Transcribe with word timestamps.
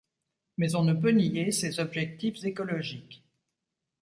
Mais 0.57 0.73
on 0.73 0.83
ne 0.83 0.95
peut 0.95 1.11
nier 1.11 1.51
ses 1.51 1.79
objectifs 1.79 2.43
écologiques. 2.43 3.23